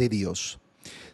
de 0.00 0.08
Dios. 0.08 0.58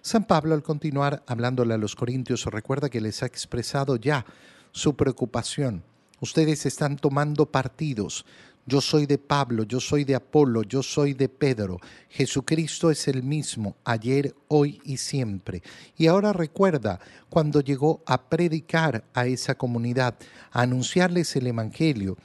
San 0.01 0.25
Pablo 0.25 0.55
al 0.55 0.63
continuar 0.63 1.25
hablándole 1.27 1.75
a 1.75 1.79
los 1.79 1.97
corintios 1.97 2.45
recuerda 2.45 2.89
que 2.89 3.01
les 3.01 3.21
ha 3.23 3.27
expresado 3.27 3.97
ya 3.97 4.25
su 4.71 4.95
preocupación. 4.95 5.83
Ustedes 6.21 6.67
están 6.67 6.97
tomando 6.97 7.47
partidos. 7.47 8.25
Yo 8.65 8.81
soy 8.81 9.07
de 9.07 9.19
Pablo, 9.19 9.65
yo 9.65 9.81
soy 9.81 10.05
de 10.05 10.15
Apolo, 10.15 10.63
yo 10.63 10.85
soy 10.85 11.15
de 11.15 11.29
Pedro. 11.29 11.79
Jesucristo 12.09 12.91
es 12.91 13.09
el 13.09 13.25
mismo, 13.25 13.77
ayer, 13.85 14.35
hoy 14.49 14.81
y 14.85 14.97
siempre. 14.99 15.63
Y 15.97 16.07
ahora 16.07 16.33
recuerda 16.33 17.01
cuando 17.29 17.61
llegó 17.61 18.03
a 18.07 18.23
predicar 18.23 19.05
a 19.15 19.27
esa 19.27 19.57
comunidad, 19.57 20.15
a 20.53 20.63
anunciarles 20.63 21.35
el 21.35 21.49
Evangelio. 21.49 22.17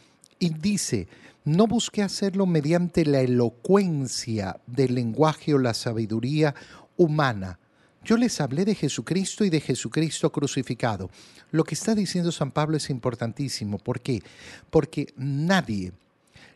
Y 0.42 0.50
dice, 0.50 1.08
no 1.46 1.68
busqué 1.68 2.02
hacerlo 2.02 2.48
mediante 2.48 3.06
la 3.06 3.22
elocuencia 3.22 4.60
del 4.66 4.96
lenguaje 4.96 5.54
o 5.54 5.60
la 5.60 5.76
sabiduría 5.76 6.56
humana. 6.98 7.60
Yo 8.04 8.18
les 8.18 8.42
hablé 8.42 8.66
de 8.66 8.74
Jesucristo 8.74 9.46
y 9.46 9.52
de 9.52 9.62
Jesucristo 9.62 10.32
crucificado. 10.32 11.12
Lo 11.52 11.64
que 11.64 11.76
está 11.76 11.94
diciendo 11.94 12.32
San 12.32 12.50
Pablo 12.50 12.78
es 12.78 12.90
importantísimo. 12.90 13.78
¿Por 13.78 14.02
qué? 14.02 14.24
Porque 14.72 15.14
nadie, 15.16 15.94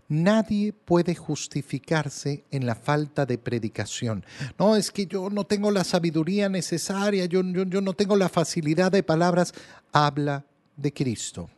Nadie 0.07 0.71
puede 0.71 1.15
justificarse 1.15 2.43
en 2.51 2.67
la 2.67 2.75
falta 2.75 3.25
de 3.25 3.39
predicación. 3.39 4.23
No, 4.59 4.75
es 4.75 4.91
que 4.91 5.07
yo 5.07 5.31
no 5.31 5.45
tengo 5.45 5.71
la 5.71 5.83
sabiduría 5.83 6.47
necesaria, 6.47 7.25
yo, 7.25 7.41
yo, 7.41 7.81
no 7.81 7.93
tengo 7.93 8.15
la 8.15 8.29
facilidad 8.29 8.91
de 8.91 9.01
palabras. 9.01 9.53
Habla 9.91 10.45
de 10.77 10.93
Cristo, 10.93 11.49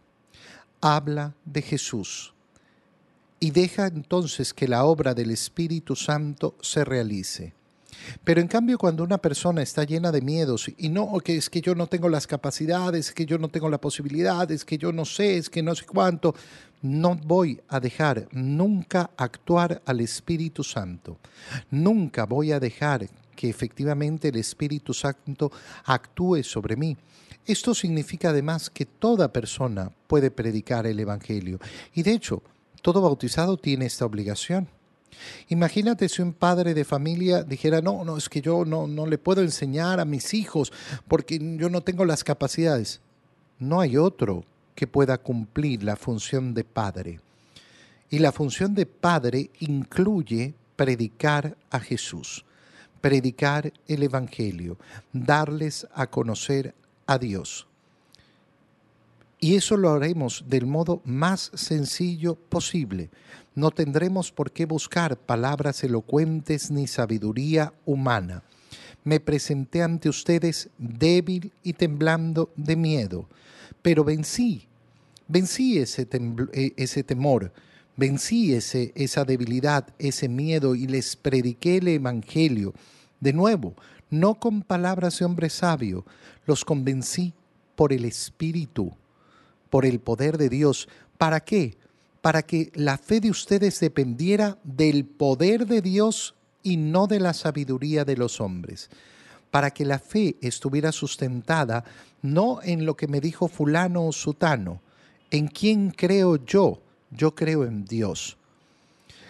habla 0.81 1.35
de 1.45 1.61
Jesús 1.61 2.33
y 3.39 3.51
deja 3.51 3.87
entonces 3.87 4.53
que 4.53 4.67
la 4.67 4.85
obra 4.85 5.13
del 5.13 5.31
Espíritu 5.31 5.95
Santo 5.95 6.55
se 6.61 6.83
realice. 6.83 7.53
Pero 8.23 8.41
en 8.41 8.47
cambio, 8.47 8.77
cuando 8.77 9.03
una 9.03 9.17
persona 9.17 9.61
está 9.61 9.83
llena 9.83 10.11
de 10.11 10.21
miedos 10.21 10.69
y 10.77 10.89
no, 10.89 11.19
que 11.19 11.37
es 11.37 11.49
que 11.49 11.61
yo 11.61 11.75
no 11.75 11.87
tengo 11.87 12.09
las 12.09 12.27
capacidades, 12.27 13.11
que 13.11 13.25
yo 13.25 13.37
no 13.37 13.49
tengo 13.49 13.69
la 13.69 13.79
posibilidad, 13.79 14.49
es 14.51 14.65
que 14.65 14.77
yo 14.77 14.91
no 14.91 15.05
sé, 15.05 15.37
es 15.37 15.49
que 15.49 15.63
no 15.63 15.73
sé 15.75 15.85
cuánto, 15.85 16.35
no 16.81 17.15
voy 17.15 17.59
a 17.67 17.79
dejar 17.79 18.27
nunca 18.31 19.11
actuar 19.17 19.81
al 19.85 20.01
Espíritu 20.01 20.63
Santo. 20.63 21.17
Nunca 21.71 22.25
voy 22.25 22.51
a 22.51 22.59
dejar 22.59 23.07
que 23.35 23.49
efectivamente 23.49 24.29
el 24.29 24.37
Espíritu 24.37 24.93
Santo 24.93 25.51
actúe 25.85 26.43
sobre 26.43 26.75
mí. 26.75 26.97
Esto 27.45 27.73
significa 27.73 28.29
además 28.29 28.69
que 28.69 28.85
toda 28.85 29.31
persona 29.31 29.91
puede 30.07 30.31
predicar 30.31 30.85
el 30.85 30.99
Evangelio. 30.99 31.59
Y 31.93 32.03
de 32.03 32.11
hecho, 32.11 32.43
todo 32.81 33.01
bautizado 33.01 33.57
tiene 33.57 33.85
esta 33.85 34.05
obligación. 34.05 34.67
Imagínate 35.47 36.09
si 36.09 36.21
un 36.21 36.33
padre 36.33 36.73
de 36.73 36.83
familia 36.83 37.43
dijera, 37.43 37.81
no, 37.81 38.03
no, 38.03 38.17
es 38.17 38.27
que 38.29 38.41
yo 38.41 38.65
no, 38.65 38.87
no 38.87 39.05
le 39.05 39.17
puedo 39.17 39.41
enseñar 39.41 39.99
a 39.99 40.05
mis 40.05 40.33
hijos 40.33 40.71
porque 41.07 41.39
yo 41.57 41.69
no 41.69 41.81
tengo 41.81 42.05
las 42.05 42.23
capacidades. 42.23 43.01
No 43.59 43.79
hay 43.79 43.97
otro 43.97 44.43
que 44.77 44.85
pueda 44.85 45.17
cumplir 45.17 45.81
la 45.81 45.95
función 45.95 46.53
de 46.53 46.63
padre. 46.63 47.19
Y 48.11 48.19
la 48.19 48.31
función 48.31 48.75
de 48.75 48.85
padre 48.85 49.49
incluye 49.59 50.53
predicar 50.75 51.57
a 51.71 51.79
Jesús, 51.79 52.45
predicar 53.01 53.73
el 53.87 54.03
Evangelio, 54.03 54.77
darles 55.11 55.87
a 55.95 56.05
conocer 56.05 56.75
a 57.07 57.17
Dios. 57.17 57.65
Y 59.39 59.55
eso 59.55 59.77
lo 59.77 59.89
haremos 59.89 60.45
del 60.47 60.67
modo 60.67 61.01
más 61.03 61.49
sencillo 61.55 62.35
posible. 62.35 63.09
No 63.55 63.71
tendremos 63.71 64.31
por 64.31 64.51
qué 64.51 64.67
buscar 64.67 65.17
palabras 65.17 65.83
elocuentes 65.83 66.69
ni 66.69 66.85
sabiduría 66.85 67.73
humana. 67.83 68.43
Me 69.03 69.19
presenté 69.19 69.81
ante 69.81 70.07
ustedes 70.07 70.69
débil 70.77 71.51
y 71.63 71.73
temblando 71.73 72.51
de 72.55 72.75
miedo, 72.75 73.27
pero 73.87 74.03
vencí, 74.03 74.67
vencí 75.29 75.77
ese, 75.77 76.05
e, 76.51 76.73
ese 76.75 77.03
temor, 77.05 77.53
vencí 77.95 78.53
ese, 78.53 78.91
esa 78.95 79.23
debilidad, 79.23 79.87
ese 79.97 80.27
miedo 80.27 80.75
y 80.75 80.87
les 80.87 81.15
prediqué 81.15 81.77
el 81.77 81.87
Evangelio. 81.87 82.73
De 83.21 83.31
nuevo, 83.31 83.75
no 84.09 84.41
con 84.41 84.61
palabras 84.61 85.19
de 85.19 85.23
hombre 85.23 85.49
sabio, 85.49 86.03
los 86.45 86.65
convencí 86.65 87.33
por 87.77 87.93
el 87.93 88.03
Espíritu 88.03 88.91
por 89.69 89.85
el 89.85 90.01
poder 90.01 90.37
de 90.37 90.49
Dios. 90.49 90.89
¿Para 91.17 91.39
qué? 91.39 91.77
Para 92.19 92.41
que 92.41 92.73
la 92.75 92.97
fe 92.97 93.21
de 93.21 93.29
ustedes 93.29 93.79
dependiera 93.79 94.57
del 94.65 95.05
poder 95.05 95.65
de 95.65 95.81
Dios 95.81 96.35
y 96.61 96.75
no 96.75 97.07
de 97.07 97.21
la 97.21 97.33
sabiduría 97.33 98.03
de 98.03 98.17
los 98.17 98.41
hombres. 98.41 98.89
Para 99.51 99.71
que 99.71 99.85
la 99.85 99.99
fe 99.99 100.35
estuviera 100.41 100.91
sustentada 100.91 101.83
no 102.21 102.59
en 102.63 102.85
lo 102.85 102.95
que 102.95 103.07
me 103.07 103.21
dijo 103.21 103.47
fulano 103.47 104.07
o 104.07 104.11
sutano, 104.11 104.81
en 105.31 105.47
quién 105.47 105.91
creo 105.91 106.37
yo, 106.37 106.81
yo 107.11 107.35
creo 107.35 107.65
en 107.65 107.85
Dios. 107.85 108.37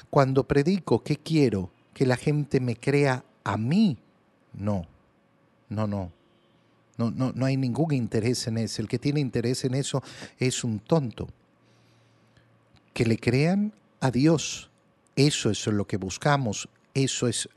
Cuando 0.09 0.47
predico, 0.47 1.03
¿qué 1.03 1.17
quiero? 1.17 1.69
Que 1.93 2.05
la 2.05 2.17
gente 2.17 2.59
me 2.59 2.75
crea 2.75 3.23
a 3.43 3.57
mí. 3.57 3.97
No, 4.53 4.85
no, 5.69 5.87
no. 5.87 6.11
No, 6.97 7.11
no, 7.11 7.45
hay 7.45 7.57
ningún 7.57 7.93
interés 7.93 8.47
en 8.47 8.57
eso. 8.57 8.81
El 8.81 8.87
que 8.87 8.97
tiene 8.97 9.19
interés 9.19 9.63
en 9.65 9.75
eso 9.75 10.01
es 10.39 10.63
un 10.63 10.79
tonto. 10.79 11.27
Que 12.91 13.05
le 13.05 13.19
crean 13.19 13.71
a 13.99 14.09
Dios. 14.09 14.71
Eso 15.15 15.51
es 15.51 15.67
lo 15.67 15.85
que 15.85 15.97
buscamos. 15.97 16.67
Eso 16.95 17.27
es 17.27 17.49